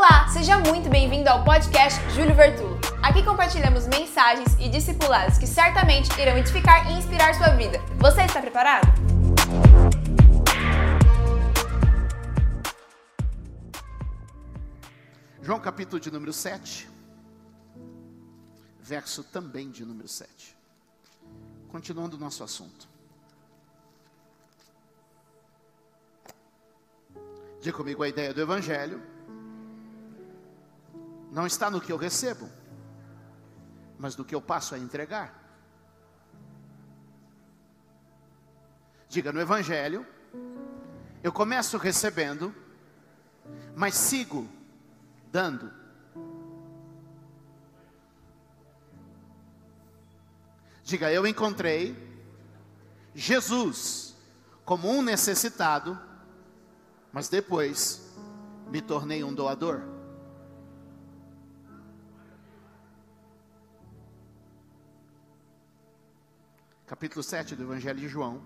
Olá, 0.00 0.28
seja 0.28 0.56
muito 0.60 0.88
bem-vindo 0.88 1.28
ao 1.28 1.42
podcast 1.42 2.00
Júlio 2.12 2.32
Vertulo. 2.32 2.78
Aqui 3.02 3.20
compartilhamos 3.24 3.88
mensagens 3.88 4.54
e 4.60 4.68
discipulados 4.68 5.38
que 5.38 5.46
certamente 5.46 6.08
irão 6.20 6.38
edificar 6.38 6.88
e 6.88 6.94
inspirar 6.94 7.34
sua 7.34 7.48
vida. 7.56 7.80
Você 7.96 8.22
está 8.22 8.40
preparado? 8.40 8.86
João 15.42 15.58
capítulo 15.58 15.98
de 15.98 16.12
número 16.12 16.32
7, 16.32 16.88
verso 18.78 19.24
também 19.24 19.68
de 19.68 19.84
número 19.84 20.06
7. 20.06 20.56
Continuando 21.66 22.16
o 22.16 22.20
nosso 22.20 22.44
assunto. 22.44 22.88
Diga 27.60 27.76
comigo 27.76 28.04
a 28.04 28.08
ideia 28.08 28.32
do 28.32 28.40
Evangelho. 28.40 29.17
Não 31.30 31.46
está 31.46 31.70
no 31.70 31.80
que 31.80 31.92
eu 31.92 31.96
recebo, 31.96 32.48
mas 33.98 34.14
do 34.14 34.24
que 34.24 34.34
eu 34.34 34.40
passo 34.40 34.74
a 34.74 34.78
entregar. 34.78 35.34
Diga 39.08 39.32
no 39.32 39.40
Evangelho, 39.40 40.06
eu 41.22 41.32
começo 41.32 41.78
recebendo, 41.78 42.54
mas 43.74 43.94
sigo 43.94 44.48
dando. 45.32 45.72
Diga, 50.84 51.12
eu 51.12 51.26
encontrei 51.26 51.96
Jesus 53.14 54.16
como 54.64 54.88
um 54.88 55.02
necessitado, 55.02 55.98
mas 57.12 57.28
depois 57.28 58.14
me 58.70 58.80
tornei 58.80 59.24
um 59.24 59.34
doador. 59.34 59.97
Capítulo 66.88 67.22
7 67.22 67.54
do 67.54 67.64
Evangelho 67.64 68.00
de 68.00 68.08
João, 68.08 68.40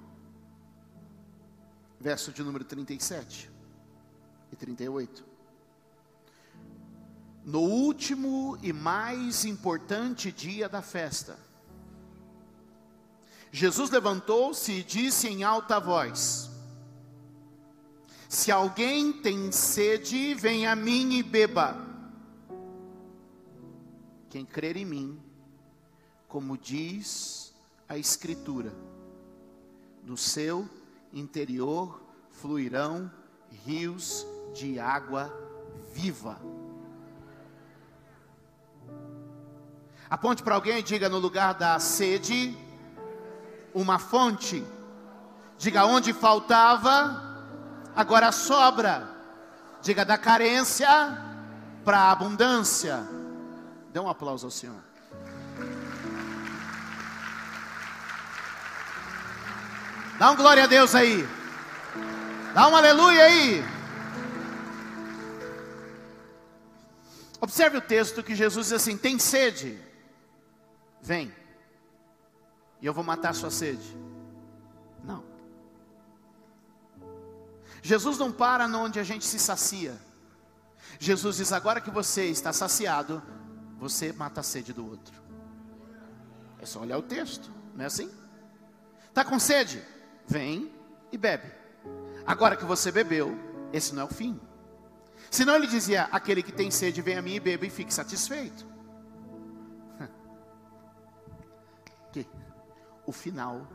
verso 2.01 2.33
de 2.33 2.43
número 2.43 2.65
37 2.65 3.49
e 4.51 4.57
38. 4.57 5.25
No 7.45 7.61
último 7.61 8.59
e 8.61 8.73
mais 8.73 9.45
importante 9.45 10.33
dia 10.33 10.69
da 10.69 10.83
festa, 10.83 11.39
Jesus 13.53 13.91
levantou-se 13.91 14.73
e 14.73 14.83
disse 14.83 15.29
em 15.29 15.45
alta 15.45 15.79
voz: 15.79 16.51
Se 18.29 18.51
alguém 18.51 19.13
tem 19.13 19.53
sede, 19.53 20.35
venha 20.35 20.73
a 20.73 20.77
mim 20.77 21.13
e 21.13 21.23
beba. 21.23 21.77
Quem 24.29 24.45
crer 24.45 24.77
em 24.77 24.85
mim, 24.85 25.23
como 26.27 26.59
diz 26.59 27.52
a 27.93 27.99
Escritura, 27.99 28.73
no 30.03 30.17
seu 30.17 30.67
interior 31.13 32.01
fluirão 32.31 33.13
rios 33.67 34.27
de 34.55 34.81
água 34.81 35.31
viva. 35.93 36.41
Aponte 40.09 40.43
para 40.43 40.55
alguém 40.55 40.79
e 40.79 40.83
diga 40.83 41.11
no 41.11 41.19
lugar 41.19 41.53
da 41.53 41.79
sede, 41.79 42.57
uma 43.75 43.99
fonte. 43.99 44.65
Diga 45.59 45.85
onde 45.85 46.15
faltava, 46.15 47.23
agora 47.95 48.33
sobra. 48.33 49.07
Diga 49.83 50.03
da 50.03 50.17
carência 50.17 50.89
para 51.85 51.99
a 51.99 52.11
abundância. 52.13 53.07
Dê 53.93 54.01
um 54.01 54.09
aplauso 54.09 54.47
ao 54.47 54.51
Senhor. 54.51 54.92
Dá 60.23 60.31
um 60.31 60.37
glória 60.37 60.63
a 60.63 60.67
Deus 60.69 60.95
aí. 60.95 61.27
Dá 62.55 62.69
um 62.69 62.77
aleluia 62.77 63.25
aí. 63.25 63.61
Observe 67.41 67.79
o 67.79 67.81
texto 67.81 68.23
que 68.23 68.33
Jesus 68.33 68.67
diz 68.67 68.75
assim: 68.75 68.97
tem 68.97 69.19
sede, 69.19 69.83
vem, 71.03 71.35
e 72.81 72.87
eu 72.87 72.95
vou 72.95 73.03
matar 73.03 73.35
sua 73.35 73.51
sede. 73.51 73.97
Não. 75.03 75.25
Jesus 77.83 78.17
não 78.17 78.31
para 78.31 78.65
onde 78.67 79.01
a 79.01 79.03
gente 79.03 79.25
se 79.25 79.41
sacia. 79.41 80.01
Jesus 81.01 81.39
diz: 81.39 81.53
agora 81.53 81.81
que 81.81 81.91
você 81.91 82.27
está 82.27 82.53
saciado, 82.53 83.21
você 83.77 84.13
mata 84.13 84.39
a 84.39 84.45
sede 84.45 84.73
do 84.73 84.89
outro. 84.89 85.21
É 86.61 86.65
só 86.65 86.79
olhar 86.79 86.97
o 86.97 87.03
texto, 87.03 87.51
não 87.75 87.83
é 87.83 87.87
assim? 87.89 88.09
Está 89.09 89.25
com 89.25 89.37
sede? 89.41 89.83
Vem 90.27 90.73
e 91.11 91.19
bebe. 91.19 91.51
Agora 92.27 92.57
que 92.57 92.65
você 92.65 92.93
bebeu, 92.93 93.37
esse 93.73 93.95
não 93.95 94.03
é 94.03 94.05
o 94.05 94.09
fim. 94.09 94.41
Senão 95.31 95.55
ele 95.55 95.67
dizia: 95.67 96.05
aquele 96.13 96.43
que 96.43 96.53
tem 96.53 96.71
sede, 96.71 97.03
vem 97.03 97.17
a 97.17 97.23
mim 97.23 97.35
e 97.35 97.41
beba 97.41 97.67
e 97.67 97.71
fique 97.71 97.93
satisfeito. 97.93 98.67
O 103.05 103.11
final 103.11 103.67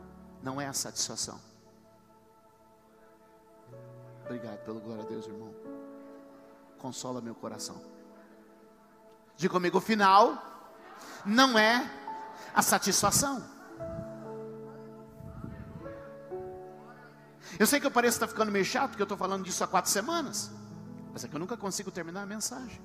não 0.42 0.58
é 0.58 0.66
a 0.66 0.72
satisfação. 0.72 1.38
Obrigado 4.24 4.64
pelo 4.64 4.80
glória 4.80 5.04
a 5.04 5.06
Deus, 5.06 5.26
irmão. 5.26 5.54
Consola 6.78 7.20
meu 7.20 7.34
coração. 7.34 7.78
Diga 9.36 9.52
comigo: 9.52 9.76
o 9.76 9.82
final 9.82 10.42
não 11.26 11.58
é 11.58 11.90
a 12.54 12.62
satisfação. 12.62 13.57
Eu 17.58 17.66
sei 17.66 17.78
que 17.78 17.86
eu 17.86 17.90
pareço 17.90 18.16
estar 18.16 18.26
ficando 18.26 18.50
meio 18.50 18.64
chato, 18.64 18.90
porque 18.90 19.02
eu 19.02 19.04
estou 19.04 19.18
falando 19.18 19.44
disso 19.44 19.62
há 19.62 19.66
quatro 19.66 19.90
semanas. 19.90 20.50
Mas 21.12 21.24
é 21.24 21.28
que 21.28 21.34
eu 21.34 21.40
nunca 21.40 21.56
consigo 21.56 21.90
terminar 21.90 22.22
a 22.22 22.26
mensagem. 22.26 22.80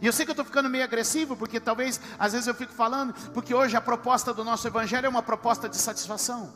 E 0.00 0.06
eu 0.06 0.12
sei 0.12 0.24
que 0.24 0.30
eu 0.30 0.34
estou 0.34 0.44
ficando 0.44 0.68
meio 0.68 0.82
agressivo, 0.82 1.36
porque 1.36 1.60
talvez, 1.60 2.00
às 2.18 2.32
vezes 2.32 2.46
eu 2.46 2.54
fico 2.54 2.72
falando, 2.72 3.12
porque 3.32 3.54
hoje 3.54 3.76
a 3.76 3.80
proposta 3.80 4.32
do 4.32 4.42
nosso 4.42 4.66
Evangelho 4.66 5.06
é 5.06 5.08
uma 5.08 5.22
proposta 5.22 5.68
de 5.68 5.76
satisfação. 5.76 6.54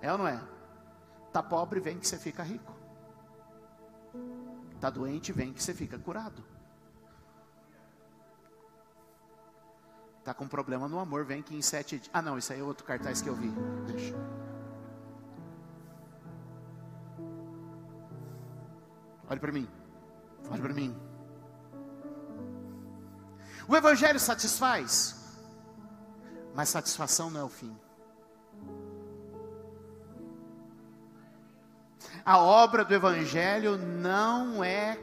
É 0.00 0.12
ou 0.12 0.18
não 0.18 0.28
é? 0.28 0.40
Está 1.28 1.42
pobre, 1.42 1.80
vem 1.80 1.98
que 1.98 2.06
você 2.06 2.18
fica 2.18 2.42
rico. 2.42 2.74
Está 4.74 4.90
doente, 4.90 5.32
vem 5.32 5.52
que 5.52 5.62
você 5.62 5.72
fica 5.72 5.98
curado. 5.98 6.44
Está 10.24 10.32
com 10.32 10.48
problema 10.48 10.88
no 10.88 10.98
amor, 10.98 11.26
vem 11.26 11.42
que 11.42 11.54
em 11.54 11.60
sete 11.60 11.98
dias. 11.98 12.10
Ah, 12.10 12.22
não, 12.22 12.38
isso 12.38 12.50
aí 12.50 12.58
é 12.58 12.62
outro 12.62 12.82
cartaz 12.82 13.20
que 13.20 13.28
eu 13.28 13.34
vi. 13.34 13.50
Deixa. 13.86 14.14
Olhe 19.28 19.38
para 19.38 19.52
mim. 19.52 19.68
Olhe 20.50 20.62
para 20.62 20.72
mim. 20.72 20.96
O 23.68 23.76
Evangelho 23.76 24.18
satisfaz, 24.18 25.14
mas 26.54 26.70
satisfação 26.70 27.28
não 27.28 27.42
é 27.42 27.44
o 27.44 27.48
fim. 27.50 27.76
A 32.24 32.38
obra 32.38 32.82
do 32.82 32.94
Evangelho 32.94 33.76
não 33.76 34.64
é 34.64 34.98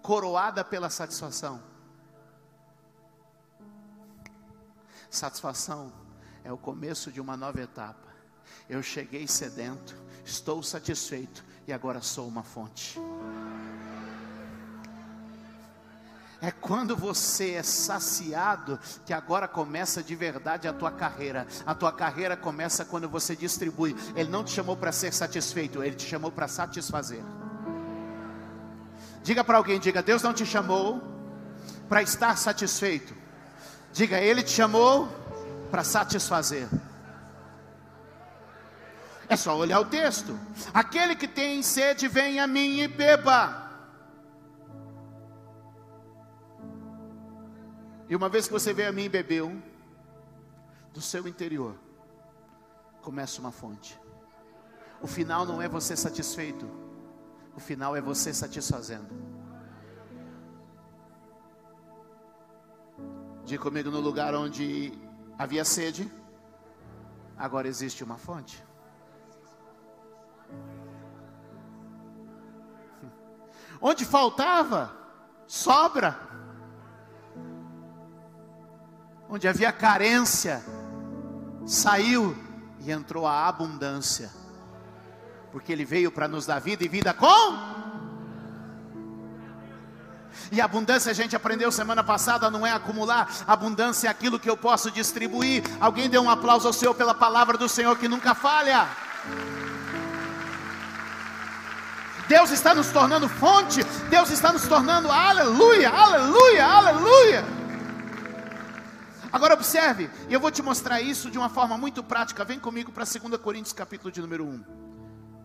coroada 0.00 0.64
pela 0.64 0.88
satisfação. 0.90 1.71
Satisfação 5.12 5.92
é 6.42 6.50
o 6.50 6.56
começo 6.56 7.12
de 7.12 7.20
uma 7.20 7.36
nova 7.36 7.60
etapa. 7.60 8.08
Eu 8.66 8.82
cheguei 8.82 9.28
sedento, 9.28 9.94
estou 10.24 10.62
satisfeito 10.62 11.44
e 11.68 11.72
agora 11.72 12.00
sou 12.00 12.26
uma 12.26 12.42
fonte. 12.42 12.98
É 16.40 16.50
quando 16.50 16.96
você 16.96 17.50
é 17.50 17.62
saciado 17.62 18.80
que 19.04 19.12
agora 19.12 19.46
começa 19.46 20.02
de 20.02 20.16
verdade 20.16 20.66
a 20.66 20.72
tua 20.72 20.90
carreira. 20.90 21.46
A 21.66 21.74
tua 21.74 21.92
carreira 21.92 22.34
começa 22.34 22.82
quando 22.82 23.06
você 23.06 23.36
distribui. 23.36 23.94
Ele 24.16 24.30
não 24.30 24.42
te 24.42 24.52
chamou 24.52 24.78
para 24.78 24.92
ser 24.92 25.12
satisfeito, 25.12 25.84
ele 25.84 25.94
te 25.94 26.08
chamou 26.08 26.32
para 26.32 26.48
satisfazer. 26.48 27.22
Diga 29.22 29.44
para 29.44 29.58
alguém, 29.58 29.78
diga, 29.78 30.02
Deus 30.02 30.22
não 30.22 30.32
te 30.32 30.46
chamou 30.46 31.02
para 31.86 32.02
estar 32.02 32.34
satisfeito. 32.38 33.21
Diga, 33.92 34.18
ele 34.18 34.42
te 34.42 34.50
chamou 34.50 35.08
para 35.70 35.84
satisfazer. 35.84 36.68
É 39.28 39.36
só 39.36 39.56
olhar 39.56 39.80
o 39.80 39.84
texto. 39.84 40.38
Aquele 40.72 41.14
que 41.14 41.28
tem 41.28 41.62
sede, 41.62 42.08
vem 42.08 42.40
a 42.40 42.46
mim 42.46 42.80
e 42.80 42.88
beba. 42.88 43.70
E 48.08 48.16
uma 48.16 48.28
vez 48.28 48.46
que 48.46 48.52
você 48.52 48.74
veio 48.74 48.90
a 48.90 48.92
mim 48.92 49.04
e 49.04 49.08
bebeu, 49.08 49.62
do 50.92 51.00
seu 51.00 51.26
interior 51.26 51.74
começa 53.00 53.40
uma 53.40 53.50
fonte. 53.50 53.98
O 55.00 55.06
final 55.06 55.46
não 55.46 55.60
é 55.60 55.68
você 55.68 55.96
satisfeito, 55.96 56.68
o 57.56 57.60
final 57.60 57.96
é 57.96 58.00
você 58.00 58.32
satisfazendo. 58.32 59.31
Diga 63.44 63.62
comigo 63.62 63.90
no 63.90 64.00
lugar 64.00 64.34
onde 64.34 64.92
havia 65.36 65.64
sede, 65.64 66.10
agora 67.36 67.66
existe 67.66 68.04
uma 68.04 68.16
fonte. 68.16 68.62
Onde 73.80 74.04
faltava, 74.04 74.94
sobra. 75.46 76.16
Onde 79.28 79.48
havia 79.48 79.72
carência, 79.72 80.62
saiu 81.66 82.36
e 82.78 82.92
entrou 82.92 83.26
a 83.26 83.48
abundância. 83.48 84.30
Porque 85.50 85.72
Ele 85.72 85.84
veio 85.84 86.12
para 86.12 86.28
nos 86.28 86.46
dar 86.46 86.60
vida 86.60 86.84
e 86.84 86.88
vida 86.88 87.12
com. 87.12 87.71
E 90.52 90.60
abundância 90.60 91.10
a 91.10 91.14
gente 91.14 91.34
aprendeu 91.34 91.72
semana 91.72 92.04
passada 92.04 92.50
não 92.50 92.66
é 92.66 92.70
acumular, 92.70 93.26
abundância 93.46 94.06
é 94.06 94.10
aquilo 94.10 94.38
que 94.38 94.50
eu 94.50 94.56
posso 94.56 94.90
distribuir. 94.90 95.64
Alguém 95.80 96.10
deu 96.10 96.20
um 96.20 96.28
aplauso 96.28 96.66
ao 96.66 96.74
Senhor 96.74 96.92
pela 96.92 97.14
palavra 97.14 97.56
do 97.56 97.70
Senhor 97.70 97.96
que 97.96 98.06
nunca 98.06 98.34
falha. 98.34 98.86
Deus 102.28 102.50
está 102.50 102.74
nos 102.74 102.88
tornando 102.88 103.30
fonte, 103.30 103.82
Deus 104.10 104.28
está 104.28 104.52
nos 104.52 104.68
tornando 104.68 105.10
aleluia, 105.10 105.88
aleluia, 105.88 106.66
aleluia. 106.66 107.44
Agora 109.32 109.54
observe, 109.54 110.10
e 110.28 110.34
eu 110.34 110.38
vou 110.38 110.50
te 110.50 110.60
mostrar 110.60 111.00
isso 111.00 111.30
de 111.30 111.38
uma 111.38 111.48
forma 111.48 111.78
muito 111.78 112.02
prática. 112.02 112.44
Vem 112.44 112.60
comigo 112.60 112.92
para 112.92 113.04
2 113.04 113.40
Coríntios, 113.40 113.72
capítulo 113.72 114.12
de 114.12 114.20
número 114.20 114.44
1. 114.44 114.64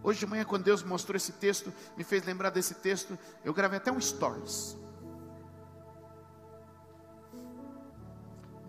Hoje 0.04 0.20
de 0.20 0.28
manhã, 0.28 0.44
quando 0.44 0.64
Deus 0.64 0.84
mostrou 0.84 1.16
esse 1.16 1.32
texto, 1.32 1.74
me 1.96 2.04
fez 2.04 2.26
lembrar 2.26 2.50
desse 2.50 2.74
texto, 2.74 3.18
eu 3.46 3.54
gravei 3.54 3.78
até 3.78 3.90
um 3.90 4.02
stories. 4.02 4.76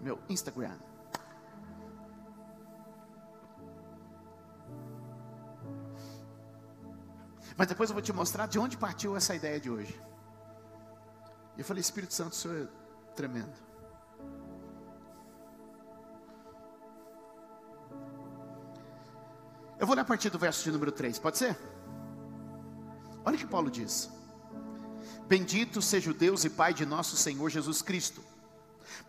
Meu 0.09 0.19
Instagram. 0.27 0.75
Mas 7.55 7.69
depois 7.69 7.91
eu 7.91 7.95
vou 7.95 8.01
te 8.01 8.11
mostrar 8.11 8.47
de 8.47 8.59
onde 8.59 8.79
partiu 8.79 9.15
essa 9.19 9.35
ideia 9.35 9.61
de 9.61 9.69
hoje. 9.69 10.01
Eu 11.59 11.63
falei, 11.63 11.83
Espírito 11.83 12.15
Santo, 12.15 12.33
o 12.33 12.37
Senhor 12.37 12.57
é 12.57 13.15
tremendo. 13.15 13.53
Eu 19.79 19.87
vou 19.87 19.95
ler 19.95 20.01
a 20.01 20.07
partir 20.07 20.31
do 20.31 20.39
verso 20.39 20.65
de 20.65 20.71
número 20.71 20.91
3, 20.91 21.19
pode 21.19 21.37
ser? 21.37 21.55
Olha 23.27 23.37
o 23.37 23.39
que 23.39 23.47
Paulo 23.47 23.71
diz: 23.71 24.11
Bendito 25.27 25.83
seja 25.83 26.11
o 26.11 26.15
Deus 26.15 26.47
e 26.47 26.49
Pai 26.49 26.73
de 26.73 26.87
nosso 26.87 27.15
Senhor 27.15 27.51
Jesus 27.51 27.83
Cristo, 27.83 28.25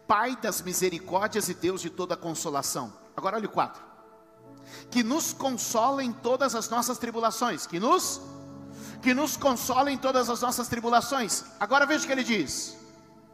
Pai 0.08 0.36
das 0.36 0.62
misericórdias 0.62 1.50
e 1.50 1.54
Deus 1.54 1.82
de 1.82 1.90
toda 1.90 2.18
consolação. 2.18 2.94
Agora 3.16 3.38
olha 3.38 3.48
o 3.48 3.52
4. 3.52 3.82
Que 4.90 5.04
nos 5.04 5.34
consola 5.34 6.04
em 6.04 6.12
todas 6.12 6.56
as 6.56 6.70
nossas 6.70 6.98
tribulações, 6.98 7.66
que 7.66 7.80
nos 7.80 8.22
que 9.02 9.14
nos 9.14 9.38
consola 9.38 9.92
em 9.92 9.98
todas 9.98 10.30
as 10.30 10.42
nossas 10.42 10.68
tribulações. 10.68 11.46
Agora 11.60 11.86
veja 11.86 12.04
o 12.04 12.08
que 12.08 12.12
ele 12.12 12.24
diz: 12.24 12.78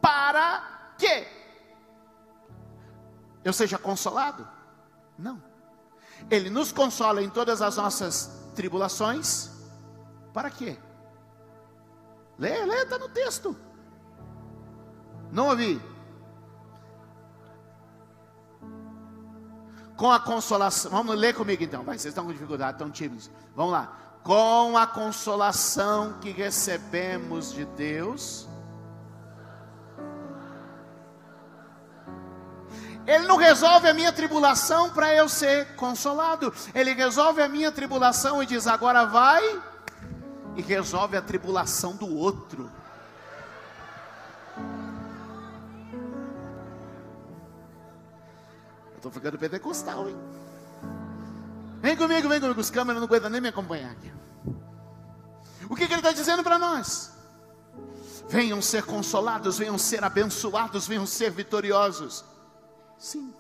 Para 0.02 0.94
que 0.98 1.28
eu 3.44 3.54
seja 3.54 3.78
consolado? 3.78 4.48
Não. 5.18 5.42
Ele 6.30 6.50
nos 6.50 6.72
consola 6.72 7.22
em 7.22 7.30
todas 7.30 7.62
as 7.62 7.78
nossas 7.78 8.30
tribulações. 8.56 9.50
Para 10.34 10.50
quê? 10.50 10.78
Lê, 12.38 12.66
lê, 12.66 12.82
está 12.82 12.98
no 12.98 13.10
texto. 13.10 13.56
Não 15.32 15.48
ouvi. 15.50 15.82
Com 19.98 20.12
a 20.12 20.20
consolação. 20.20 20.92
Vamos 20.92 21.16
ler 21.16 21.34
comigo 21.34 21.64
então. 21.64 21.84
Vai, 21.84 21.98
vocês 21.98 22.12
estão 22.12 22.26
com 22.26 22.34
dificuldade, 22.34 22.74
estão 22.74 22.92
tímidos. 22.92 23.30
Vamos 23.56 23.72
lá 23.72 24.06
com 24.26 24.76
a 24.76 24.88
consolação 24.88 26.14
que 26.20 26.32
recebemos 26.32 27.54
de 27.54 27.64
Deus. 27.64 28.48
Ele 33.06 33.28
não 33.28 33.38
resolve 33.38 33.88
a 33.88 33.94
minha 33.94 34.12
tribulação 34.12 34.90
para 34.90 35.14
eu 35.14 35.30
ser 35.30 35.76
consolado. 35.76 36.52
Ele 36.74 36.92
resolve 36.94 37.40
a 37.40 37.48
minha 37.48 37.72
tribulação 37.72 38.42
e 38.42 38.48
diz: 38.48 38.66
agora 38.66 39.06
vai 39.06 39.62
e 40.56 40.62
resolve 40.62 41.16
a 41.16 41.22
tribulação 41.22 41.96
do 41.96 42.12
outro. 42.18 42.72
Estou 49.06 49.12
ficando 49.12 49.38
pentecostal, 49.38 50.10
hein? 50.10 50.18
Vem 51.80 51.96
comigo, 51.96 52.28
vem 52.28 52.40
comigo. 52.40 52.60
Os 52.60 52.72
câmeras 52.72 53.00
não 53.00 53.08
aguentam 53.08 53.30
nem 53.30 53.40
me 53.40 53.50
acompanhar 53.50 53.92
aqui. 53.92 54.12
O 55.70 55.76
que, 55.76 55.88
que 55.88 55.94
ele 55.94 56.00
está 56.00 56.12
dizendo 56.12 56.44
para 56.44 56.58
nós? 56.58 57.12
Venham 58.28 58.60
ser 58.62 58.84
consolados, 58.84 59.60
venham 59.60 59.78
ser 59.78 60.04
abençoados, 60.04 60.88
venham 60.88 61.06
ser 61.06 61.30
vitoriosos. 61.30 62.26
Sim, 62.98 63.34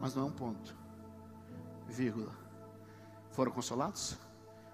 mas 0.00 0.14
não 0.14 0.24
é 0.24 0.26
um 0.26 0.32
ponto, 0.32 0.74
vírgula. 1.86 2.32
Foram 3.30 3.52
consolados? 3.52 4.16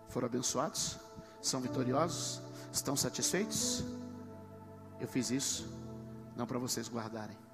Foram 0.08 0.26
abençoados? 0.26 0.96
São 1.42 1.60
vitoriosos? 1.60 2.40
Estão 2.72 2.96
satisfeitos? 2.96 3.84
Eu 4.98 5.08
fiz 5.08 5.30
isso, 5.30 5.68
não 6.34 6.46
para 6.46 6.58
vocês 6.58 6.88
guardarem. 6.88 7.45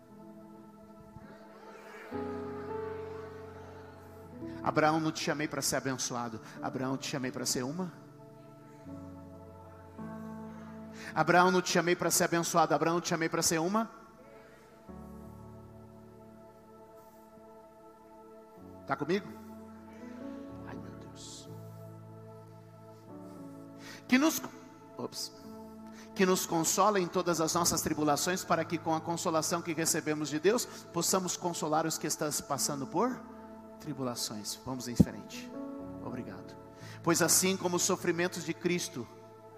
Abraão, 4.62 5.00
não 5.00 5.11
te 5.11 5.23
chamei 5.25 5.49
para 5.49 5.61
ser 5.61 5.76
abençoado. 5.76 6.41
Abraão, 6.62 6.97
te 6.97 7.09
chamei 7.09 7.32
para 7.32 7.44
ser 7.44 7.64
uma. 7.64 7.93
Abraão, 11.14 11.50
não 11.50 11.61
te 11.61 11.70
chamei 11.70 11.97
para 11.97 12.11
ser 12.11 12.25
abençoado. 12.25 12.75
Abraão, 12.75 13.00
te 13.00 13.09
chamei 13.09 13.29
para 13.29 13.43
ser 13.43 13.59
uma. 13.59 13.91
Está 18.82 18.97
comigo? 18.97 19.26
Ai 20.69 20.76
meu 20.76 20.93
Deus. 21.00 21.49
Que 24.06 24.19
nos, 24.19 24.40
ops, 24.97 25.33
que 26.14 26.26
nos 26.26 26.45
consola 26.45 27.00
em 27.00 27.07
todas 27.07 27.40
as 27.40 27.54
nossas 27.54 27.81
tribulações, 27.81 28.45
para 28.45 28.64
que 28.64 28.78
com 28.78 28.95
a 28.95 29.00
consolação 29.00 29.62
que 29.62 29.73
recebemos 29.73 30.28
de 30.28 30.38
Deus, 30.38 30.66
possamos 30.92 31.37
consolar 31.37 31.87
os 31.87 31.97
que 31.97 32.07
estão 32.07 32.31
passando 32.47 32.87
por 32.87 33.19
tribulações. 33.81 34.59
Vamos 34.64 34.88
em 34.88 34.95
frente. 34.95 35.50
Obrigado. 36.04 36.54
Pois 37.02 37.23
assim 37.23 37.57
como 37.57 37.76
os 37.76 37.83
sofrimentos 37.83 38.45
de 38.45 38.52
Cristo, 38.52 39.07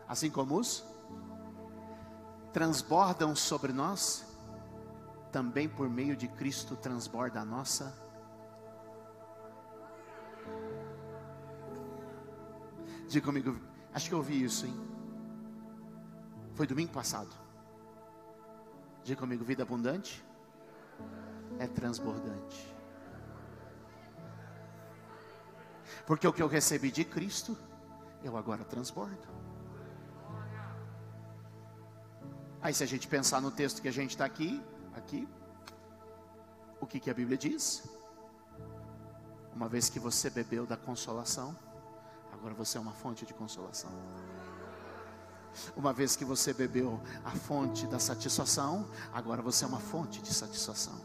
assim 0.08 0.30
como 0.30 0.58
os 0.58 0.84
transbordam 2.52 3.34
sobre 3.34 3.72
nós, 3.72 4.24
também 5.32 5.68
por 5.68 5.90
meio 5.90 6.16
de 6.16 6.28
Cristo 6.28 6.76
transborda 6.76 7.40
a 7.40 7.44
nossa. 7.44 7.92
Diga 13.08 13.26
comigo, 13.26 13.56
acho 13.92 14.08
que 14.08 14.14
eu 14.14 14.18
ouvi 14.18 14.44
isso, 14.44 14.66
hein? 14.66 14.94
Foi 16.54 16.66
domingo 16.66 16.92
passado. 16.92 17.30
Diga 19.02 19.20
comigo, 19.20 19.44
vida 19.44 19.62
abundante 19.62 20.24
é 21.58 21.66
transbordante. 21.66 22.74
Porque 26.06 26.26
o 26.26 26.32
que 26.32 26.42
eu 26.42 26.48
recebi 26.48 26.90
de 26.90 27.04
Cristo, 27.04 27.56
eu 28.22 28.36
agora 28.36 28.64
transbordo. 28.64 29.26
Aí 32.62 32.72
se 32.72 32.82
a 32.82 32.86
gente 32.86 33.06
pensar 33.08 33.40
no 33.40 33.50
texto 33.50 33.82
que 33.82 33.88
a 33.88 33.92
gente 33.92 34.10
está 34.10 34.24
aqui, 34.24 34.62
aqui, 34.94 35.28
o 36.80 36.86
que, 36.86 36.98
que 36.98 37.10
a 37.10 37.14
Bíblia 37.14 37.36
diz? 37.36 37.84
Uma 39.54 39.68
vez 39.68 39.88
que 39.88 39.98
você 39.98 40.30
bebeu 40.30 40.66
da 40.66 40.76
consolação, 40.76 41.56
agora 42.32 42.54
você 42.54 42.78
é 42.78 42.80
uma 42.80 42.92
fonte 42.92 43.26
de 43.26 43.34
consolação. 43.34 43.90
Uma 45.76 45.92
vez 45.92 46.16
que 46.16 46.24
você 46.24 46.52
bebeu 46.52 47.00
a 47.24 47.30
fonte 47.30 47.86
da 47.86 47.98
satisfação, 47.98 48.88
agora 49.12 49.42
você 49.42 49.64
é 49.64 49.68
uma 49.68 49.80
fonte 49.80 50.20
de 50.20 50.32
satisfação. 50.32 51.00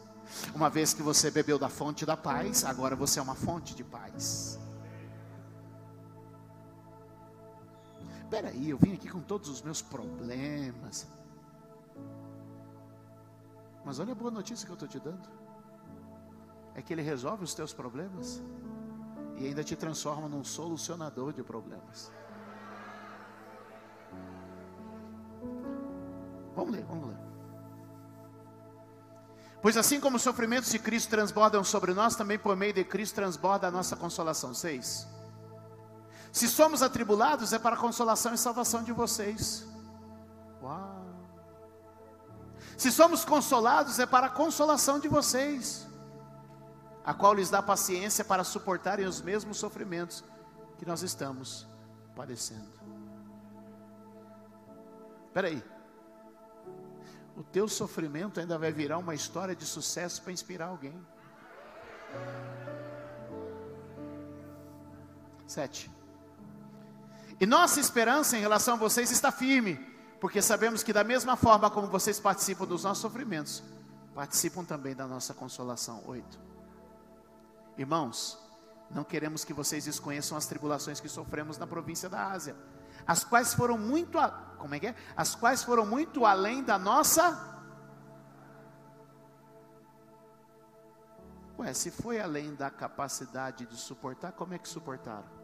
Uma 0.54 0.70
vez 0.70 0.94
que 0.94 1.02
você 1.02 1.32
bebeu 1.32 1.58
da 1.58 1.70
fonte 1.70 2.06
da 2.06 2.16
paz, 2.16 2.64
agora 2.64 2.96
você 2.96 3.20
é 3.20 3.22
uma 3.22 3.36
fonte 3.36 3.76
de 3.76 3.84
paz. 3.84 4.60
Espera 8.22 8.50
aí, 8.50 8.70
eu 8.70 8.78
vim 8.78 8.94
aqui 8.94 9.10
com 9.10 9.22
todos 9.22 9.50
os 9.50 9.62
meus 9.62 9.82
problemas. 9.82 11.08
Mas 13.84 14.00
olha 14.00 14.12
a 14.12 14.16
boa 14.16 14.30
notícia 14.30 14.66
que 14.66 14.72
eu 14.72 14.76
estou 14.76 14.88
te 14.88 15.00
dando. 15.00 15.28
É 16.76 16.82
que 16.82 16.94
Ele 16.94 17.02
resolve 17.02 17.44
os 17.44 17.56
teus 17.56 17.74
problemas 17.74 18.40
e 19.38 19.48
ainda 19.48 19.64
te 19.64 19.76
transforma 19.76 20.28
num 20.28 20.44
solucionador 20.44 21.34
de 21.34 21.42
problemas. 21.42 22.12
Vamos 26.60 26.76
ler, 26.76 26.84
vamos 26.84 27.08
ler. 27.08 27.18
Pois 29.62 29.78
assim 29.78 30.00
como 30.00 30.18
os 30.18 30.22
sofrimentos 30.22 30.70
de 30.70 30.78
Cristo 30.78 31.10
transbordam 31.10 31.64
sobre 31.64 31.94
nós, 31.94 32.18
também 32.18 32.38
por 32.38 32.54
meio 32.56 32.74
de 32.74 32.84
Cristo 32.84 33.16
transborda 33.16 33.68
a 33.68 33.72
nossa 33.72 33.96
consolação. 33.96 34.54
6. 34.54 35.08
Se 36.34 36.48
somos 36.50 36.82
atribulados, 36.82 37.54
é 37.54 37.60
para 37.60 37.76
a 37.76 37.80
consolação 37.80 38.34
e 38.34 38.38
salvação 38.38 38.84
de 38.84 38.92
vocês. 38.92 39.66
Uau! 40.62 41.06
Se 42.78 42.92
somos 42.92 43.24
consolados, 43.24 44.00
é 44.00 44.06
para 44.06 44.28
a 44.28 44.30
consolação 44.30 45.00
de 45.00 45.08
vocês, 45.08 45.88
a 47.06 47.14
qual 47.14 47.34
lhes 47.34 47.50
dá 47.50 47.62
paciência 47.62 48.24
para 48.26 48.44
suportarem 48.44 49.06
os 49.06 49.22
mesmos 49.22 49.58
sofrimentos 49.58 50.26
que 50.78 50.86
nós 50.86 51.04
estamos 51.04 51.66
padecendo. 52.16 52.80
Espera 55.28 55.48
aí. 55.48 55.79
O 57.40 57.44
teu 57.44 57.70
sofrimento 57.70 58.42
ainda 58.42 58.58
vai 58.58 58.70
virar 58.70 58.98
uma 58.98 59.16
história 59.16 59.56
de 59.56 59.66
sucesso 59.66 60.22
para 60.22 60.34
inspirar 60.34 60.66
alguém. 60.66 60.94
Sete. 65.48 65.90
E 67.40 67.46
nossa 67.46 67.80
esperança 67.80 68.38
em 68.38 68.42
relação 68.42 68.74
a 68.74 68.78
vocês 68.78 69.10
está 69.10 69.32
firme, 69.32 69.76
porque 70.20 70.42
sabemos 70.42 70.84
que 70.84 70.92
da 70.92 71.02
mesma 71.02 71.38
forma 71.38 71.72
como 71.72 71.88
vocês 71.88 72.20
participam 72.20 72.66
dos 72.66 72.84
nossos 72.84 73.02
sofrimentos, 73.02 73.64
participam 74.14 74.66
também 74.66 74.94
da 74.94 75.08
nossa 75.08 75.34
consolação. 75.34 76.04
Oito. 76.08 76.38
Irmãos, 77.78 78.38
não 78.92 79.06
queremos 79.06 79.46
que 79.46 79.54
vocês 79.54 79.86
desconheçam 79.86 80.38
as 80.38 80.46
tribulações 80.46 81.00
que 81.00 81.08
sofremos 81.08 81.58
na 81.58 81.66
província 81.66 82.10
da 82.10 82.32
Ásia, 82.32 82.54
as 83.08 83.24
quais 83.24 83.54
foram 83.54 83.78
muito, 83.78 84.18
como 84.60 84.76
é 84.76 84.80
que 84.80 84.88
é? 84.88 84.96
As 85.18 85.34
quais 85.34 85.64
foram 85.64 85.86
muito 85.86 86.26
além 86.26 86.64
da 86.64 86.78
nossa 86.78 87.48
Ué, 91.58 91.74
se 91.74 91.92
foi 91.92 92.22
além 92.22 92.56
da 92.56 92.70
capacidade 92.70 93.66
de 93.66 93.76
suportar, 93.76 94.32
como 94.32 94.54
é 94.54 94.58
que 94.58 94.70
suportaram? 94.70 95.40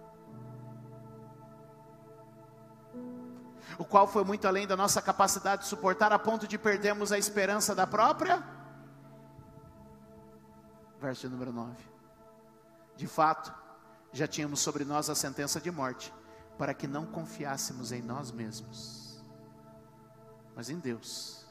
o 3.77 3.85
qual 3.85 4.07
foi 4.07 4.23
muito 4.23 4.47
além 4.47 4.67
da 4.67 4.75
nossa 4.75 5.01
capacidade 5.01 5.63
de 5.63 5.67
suportar, 5.67 6.11
a 6.13 6.19
ponto 6.19 6.47
de 6.47 6.57
perdermos 6.57 7.11
a 7.11 7.17
esperança 7.17 7.73
da 7.75 7.85
própria. 7.85 8.43
Verso 10.99 11.29
número 11.29 11.51
9. 11.51 11.75
De 12.95 13.07
fato, 13.07 13.53
já 14.13 14.27
tínhamos 14.27 14.59
sobre 14.61 14.85
nós 14.85 15.09
a 15.09 15.15
sentença 15.15 15.59
de 15.59 15.69
morte, 15.71 16.13
para 16.57 16.73
que 16.73 16.87
não 16.87 17.05
confiássemos 17.05 17.91
em 17.91 18.01
nós 18.01 18.31
mesmos, 18.31 19.04
mas 20.55 20.69
em 20.69 20.79
Deus, 20.79 21.45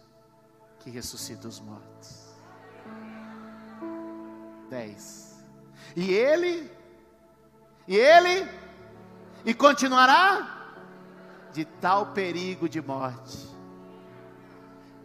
que 0.81 0.91
ressuscita 0.91 1.47
os 1.47 1.61
mortos. 1.61 2.25
10. 4.71 5.45
E 5.95 6.13
Ele, 6.13 6.71
e 7.87 7.97
Ele, 7.97 8.49
e 9.45 9.53
continuará 9.53 10.77
de 11.53 11.65
tal 11.65 12.07
perigo 12.07 12.69
de 12.69 12.81
morte. 12.81 13.55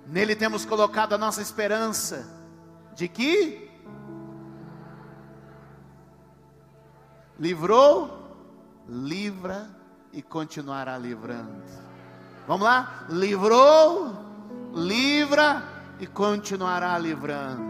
Nele 0.07 0.35
temos 0.35 0.65
colocado 0.65 1.13
a 1.13 1.17
nossa 1.17 1.41
esperança 1.41 2.27
de 2.95 3.07
que 3.07 3.69
livrou, 7.37 8.17
livra 8.87 9.69
e 10.11 10.21
continuará 10.21 10.97
livrando. 10.97 11.88
Vamos 12.49 12.65
lá? 12.65 13.05
Livrou, 13.09 14.11
livra 14.73 15.61
e 15.99 16.07
continuará 16.07 16.97
livrando. 16.97 17.61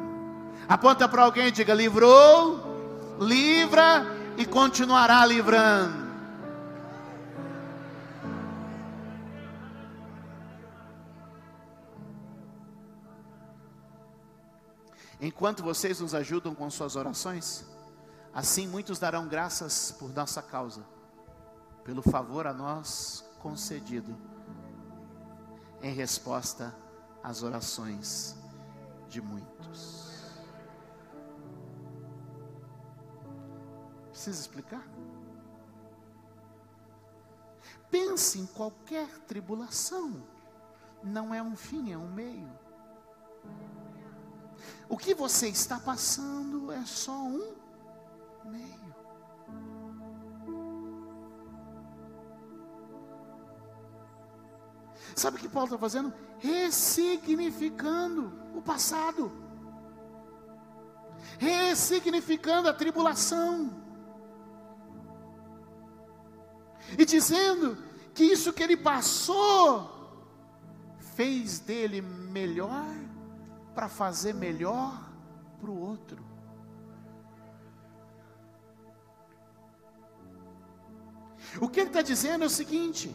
Aponta 0.70 1.06
para 1.06 1.22
alguém 1.22 1.48
e 1.48 1.52
diga: 1.52 1.74
livrou, 1.74 3.18
livra 3.20 4.06
e 4.38 4.46
continuará 4.46 5.26
livrando. 5.26 6.08
Enquanto 15.20 15.62
vocês 15.62 16.00
nos 16.00 16.16
ajudam 16.16 16.56
com 16.56 16.70
suas 16.70 16.96
orações, 16.96 17.66
assim 18.34 18.66
muitos 18.66 18.98
darão 18.98 19.28
graças 19.28 19.92
por 19.92 20.10
nossa 20.14 20.42
causa, 20.42 20.86
pelo 21.84 22.02
favor 22.02 22.48
a 22.48 22.54
nós 22.54 23.30
concedido, 23.42 24.16
em 25.82 25.94
resposta 25.94 26.76
às 27.24 27.44
orações 27.44 28.36
de 29.08 29.22
muitos. 29.22 30.10
Precisa 34.10 34.42
explicar? 34.42 34.86
Pense 37.90 38.40
em 38.40 38.46
qualquer 38.46 39.08
tribulação, 39.22 40.22
não 41.04 41.34
é 41.34 41.42
um 41.42 41.56
fim, 41.56 41.92
é 41.92 41.98
um 41.98 42.12
meio. 42.12 42.50
O 44.88 44.98
que 44.98 45.14
você 45.14 45.48
está 45.48 45.80
passando 45.80 46.72
é 46.72 46.86
só 46.86 47.14
um 47.14 47.56
meio. 48.46 48.96
Sabe 55.20 55.36
o 55.36 55.40
que 55.42 55.50
Paulo 55.50 55.68
está 55.68 55.78
fazendo? 55.78 56.14
Ressignificando 56.38 58.32
o 58.56 58.62
passado, 58.62 59.30
ressignificando 61.38 62.70
a 62.70 62.74
tribulação, 62.74 63.70
e 66.98 67.04
dizendo 67.04 67.78
que 68.14 68.24
isso 68.24 68.54
que 68.54 68.64
ele 68.64 68.78
passou 68.78 69.92
fez 71.18 71.60
dele 71.60 72.02
melhor 72.02 72.96
para 73.76 73.90
fazer 73.90 74.34
melhor 74.34 75.12
para 75.60 75.70
o 75.70 75.78
outro. 75.78 76.24
O 81.60 81.68
que 81.68 81.82
ele 81.82 81.90
está 81.90 82.02
dizendo 82.02 82.46
é 82.46 82.48
o 82.48 82.50
seguinte: 82.50 83.14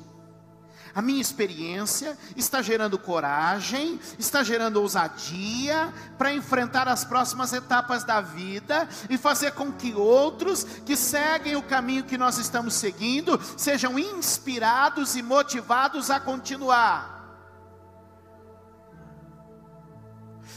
a 0.95 1.03
minha 1.03 1.21
experiência 1.21 2.17
está 2.37 2.63
gerando 2.63 2.99
coragem, 2.99 3.99
está 4.19 4.45
gerando 4.45 4.81
ousadia 4.81 5.93
para 6.17 6.33
enfrentar 6.33 6.87
as 6.87 7.05
próximas 7.05 7.53
etapas 7.53 8.05
da 8.05 8.21
vida 8.21 8.89
e 9.11 9.19
fazer 9.19 9.53
com 9.53 9.73
que 9.73 9.93
outros 9.93 10.65
que 10.87 10.97
seguem 10.97 11.57
o 11.57 11.63
caminho 11.63 12.05
que 12.05 12.17
nós 12.17 12.39
estamos 12.39 12.75
seguindo 12.75 13.41
sejam 13.57 13.99
inspirados 13.99 15.17
e 15.17 15.23
motivados 15.23 16.11
a 16.11 16.21
continuar. 16.21 17.13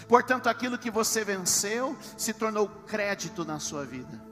Portanto, 0.08 0.48
aquilo 0.48 0.78
que 0.78 0.92
você 0.92 1.24
venceu 1.24 1.98
se 2.16 2.34
tornou 2.34 2.70
crédito 2.88 3.44
na 3.44 3.60
sua 3.60 3.84
vida. 3.84 4.27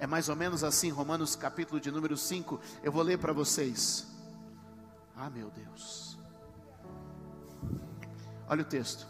É 0.00 0.06
mais 0.06 0.30
ou 0.30 0.34
menos 0.34 0.64
assim, 0.64 0.88
Romanos 0.88 1.36
capítulo 1.36 1.78
de 1.78 1.90
número 1.90 2.16
5. 2.16 2.58
Eu 2.82 2.90
vou 2.90 3.02
ler 3.02 3.18
para 3.18 3.34
vocês. 3.34 4.06
Ah, 5.14 5.28
meu 5.28 5.50
Deus. 5.50 6.18
Olha 8.48 8.62
o 8.62 8.64
texto. 8.64 9.06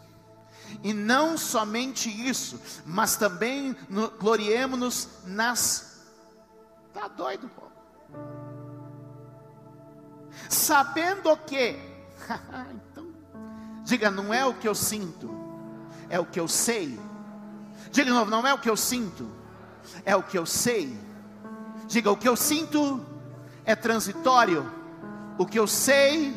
E 0.83 0.93
não 0.93 1.39
somente 1.39 2.11
isso, 2.11 2.61
mas 2.85 3.15
também 3.17 3.77
gloriemos-nos 4.19 5.09
nas. 5.25 6.09
Tá 6.93 7.07
doido, 7.07 7.49
pô. 7.49 7.63
Sabendo 10.49 11.37
que. 11.37 11.79
Diga, 13.85 14.11
não 14.11 14.35
é 14.35 14.45
o 14.45 14.55
que 14.55 14.67
eu 14.67 14.75
sinto, 14.75 15.31
é 16.09 16.19
o 16.19 16.27
que 16.27 16.41
eu 16.41 16.49
sei. 16.49 16.99
Diga 17.93 18.07
de 18.07 18.11
novo, 18.11 18.29
não 18.29 18.45
é 18.45 18.53
o 18.53 18.59
que 18.59 18.69
eu 18.69 18.77
sinto, 18.77 19.40
é 20.05 20.15
o 20.17 20.23
que 20.23 20.39
eu 20.39 20.47
sei. 20.47 20.97
Diga, 21.87 22.11
o 22.11 22.17
que 22.17 22.29
eu 22.29 22.37
sinto 22.37 23.05
é 23.65 23.75
transitório, 23.75 24.71
o 25.39 25.47
que 25.47 25.59
eu 25.59 25.67
sei 25.67 26.35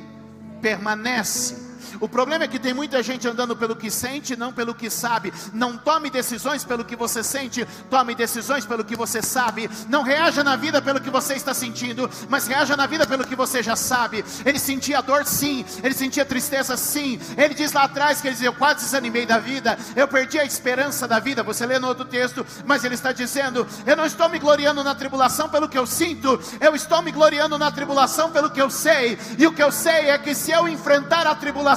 permanece. 0.62 1.73
O 2.00 2.08
problema 2.08 2.46
é 2.46 2.48
que 2.48 2.60
tem 2.60 2.74
muita 2.74 3.02
gente 3.04 3.28
andando 3.28 3.56
pelo 3.56 3.75
que 3.75 3.90
sente, 3.90 4.36
não 4.36 4.52
pelo 4.52 4.74
que 4.74 4.90
sabe. 4.90 5.34
Não 5.54 5.78
tome 5.78 6.10
decisões 6.10 6.63
pelo 6.63 6.86
que 6.86 6.96
você 6.96 7.24
sente, 7.24 7.66
tome 7.90 8.16
decisões 8.16 8.66
pelo 8.66 8.84
que 8.84 8.96
você 8.96 9.22
sabe. 9.22 9.70
Não 9.90 10.04
reaja 10.04 10.44
na 10.44 10.56
vida 10.56 10.82
pelo 10.82 11.02
que 11.02 11.10
você 11.10 11.34
está 11.34 11.54
sentindo, 11.54 12.10
mas 12.30 12.48
reaja 12.48 12.75
na 12.75 12.86
vida 12.86 13.06
pelo 13.06 13.25
que 13.25 13.36
você 13.36 13.62
já 13.62 13.75
sabe. 13.75 14.24
Ele 14.46 14.60
sentia 14.60 15.02
dor, 15.02 15.25
sim. 15.25 15.66
Ele 15.84 15.94
sentia 15.94 16.25
tristeza, 16.25 16.78
sim. 16.78 17.20
Ele 17.38 17.54
diz 17.54 17.72
lá 17.72 17.84
atrás 17.84 18.22
que 18.22 18.28
ele 18.28 18.36
diz: 18.36 18.44
Eu 18.44 18.54
quase 18.54 18.86
desanimei 18.86 19.25
da 19.25 19.40
vida, 19.40 19.78
eu 19.96 20.08
perdi 20.08 20.40
a 20.40 20.46
esperança 20.46 21.08
da 21.08 21.20
vida. 21.20 21.44
Você 21.44 21.66
lê 21.66 21.80
no 21.80 21.88
outro 21.88 22.06
texto, 22.06 22.46
mas 22.66 22.84
ele 22.84 22.96
está 22.96 23.12
dizendo: 23.12 23.68
Eu 23.86 23.96
não 23.96 24.06
estou 24.06 24.30
me 24.30 24.40
gloriando 24.40 24.84
na 24.84 24.96
tribulação 24.96 25.50
pelo 25.50 25.70
que 25.70 25.78
eu 25.78 25.86
sinto, 25.86 26.40
eu 26.60 26.75
estou 26.75 27.02
me 27.02 27.12
gloriando 27.12 27.58
na 27.58 27.72
tribulação 27.72 28.32
pelo 28.32 28.50
que 28.50 28.62
eu 28.62 28.70
sei. 28.70 29.18
E 29.38 29.48
o 29.48 29.54
que 29.54 29.63
eu 29.63 29.72
sei 29.72 30.10
é 30.10 30.18
que 30.18 30.36
se 30.36 30.52
eu 30.52 30.68
enfrentar 30.68 31.28
a 31.28 31.36
tribulação, 31.36 31.73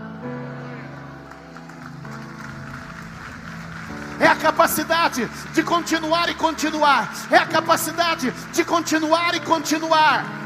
é 4.20 4.26
a 4.26 4.36
capacidade 4.36 5.26
de 5.54 5.62
continuar 5.62 6.28
e 6.28 6.34
continuar, 6.34 7.10
é 7.30 7.38
a 7.38 7.46
capacidade 7.46 8.30
de 8.52 8.64
continuar 8.64 9.34
e 9.34 9.40
continuar. 9.40 10.38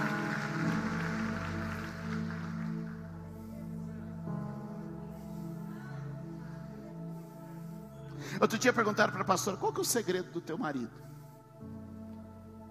Outro 8.41 8.59
dia 8.59 8.73
perguntaram 8.73 9.13
para 9.13 9.23
a 9.23 9.25
pastora: 9.25 9.57
qual 9.57 9.73
que 9.73 9.81
é 9.81 9.83
o 9.83 9.85
segredo 9.85 10.31
do 10.31 10.41
teu 10.41 10.57
marido? 10.57 10.91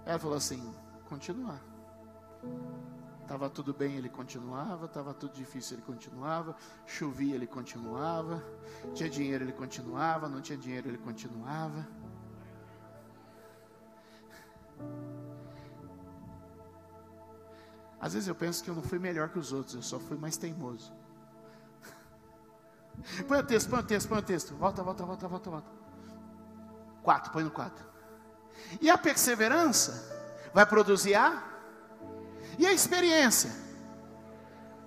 Ela 0.05 0.19
falou 0.19 0.37
assim: 0.37 0.73
continuar. 1.07 1.61
Estava 3.21 3.49
tudo 3.49 3.73
bem, 3.73 3.95
ele 3.95 4.09
continuava. 4.09 4.85
Estava 4.85 5.13
tudo 5.13 5.33
difícil, 5.33 5.77
ele 5.77 5.85
continuava. 5.85 6.55
Chovia, 6.85 7.35
ele 7.35 7.47
continuava. 7.47 8.43
Tinha 8.93 9.09
dinheiro, 9.09 9.43
ele 9.43 9.53
continuava. 9.53 10.27
Não 10.27 10.41
tinha 10.41 10.57
dinheiro, 10.57 10.89
ele 10.89 10.97
continuava. 10.97 11.87
Às 17.99 18.13
vezes 18.13 18.27
eu 18.27 18.35
penso 18.35 18.61
que 18.61 18.69
eu 18.69 18.75
não 18.75 18.83
fui 18.83 18.99
melhor 18.99 19.29
que 19.29 19.39
os 19.39 19.53
outros, 19.53 19.75
eu 19.75 19.81
só 19.81 19.97
fui 19.97 20.17
mais 20.17 20.35
teimoso. 20.35 20.91
Põe 23.29 23.39
o 23.39 23.43
texto, 23.43 23.69
põe 23.69 23.79
o 23.79 23.83
texto, 23.83 24.09
põe 24.09 24.17
o 24.19 24.21
texto. 24.21 24.53
Volta, 24.55 24.83
volta, 24.83 25.05
volta, 25.05 25.27
volta, 25.27 25.49
volta. 25.49 25.71
Quatro, 27.01 27.31
põe 27.31 27.43
no 27.45 27.51
quatro. 27.51 27.92
E 28.81 28.89
a 28.89 28.97
perseverança 28.97 30.11
vai 30.53 30.65
produzir 30.65 31.15
a. 31.15 31.43
E 32.57 32.65
a 32.65 32.73
experiência? 32.73 33.51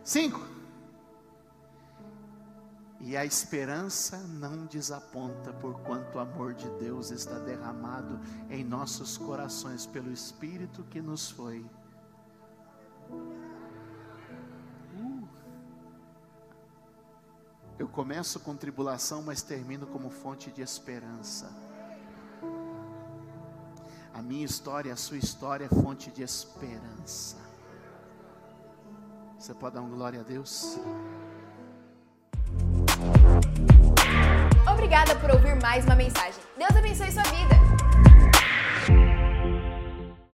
Cinco. 0.05 0.41
E 3.01 3.17
a 3.17 3.25
esperança 3.25 4.17
não 4.19 4.67
desaponta, 4.67 5.53
por 5.53 5.81
quanto 5.83 6.17
o 6.17 6.21
amor 6.21 6.55
de 6.55 6.69
Deus 6.71 7.11
está 7.11 7.39
derramado 7.39 8.21
em 8.51 8.65
nossos 8.65 9.17
corações 9.17 9.87
pelo 9.87 10.11
Espírito 10.11 10.83
que 10.85 11.01
nos 11.01 11.31
foi 11.31 11.65
Eu 17.79 17.87
começo 17.87 18.41
com 18.41 18.57
tribulação, 18.57 19.23
mas 19.23 19.43
termino 19.43 19.87
como 19.87 20.09
fonte 20.09 20.51
de 20.51 20.63
esperança. 20.63 21.53
A 24.17 24.23
minha 24.23 24.47
história, 24.47 24.95
a 24.95 24.97
sua 24.97 25.19
história 25.19 25.67
é 25.67 25.69
fonte 25.69 26.11
de 26.11 26.23
esperança. 26.23 27.37
Você 29.39 29.53
pode 29.53 29.75
dar 29.75 29.83
um 29.83 29.91
glória 29.91 30.21
a 30.21 30.23
Deus? 30.23 30.79
Obrigada 34.73 35.15
por 35.17 35.31
ouvir 35.33 35.61
mais 35.61 35.85
uma 35.85 35.95
mensagem. 35.95 36.43
Deus 36.57 36.75
abençoe 36.75 37.13
sua 37.13 37.25
vida. 37.25 37.86